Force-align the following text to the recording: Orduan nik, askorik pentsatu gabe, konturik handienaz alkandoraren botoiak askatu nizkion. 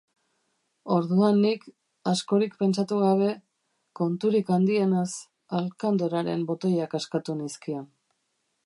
Orduan 0.93 1.35
nik, 1.41 1.67
askorik 2.11 2.57
pentsatu 2.63 2.99
gabe, 3.03 3.29
konturik 4.01 4.51
handienaz 4.57 5.07
alkandoraren 5.61 6.49
botoiak 6.51 6.99
askatu 7.05 7.39
nizkion. 7.45 7.89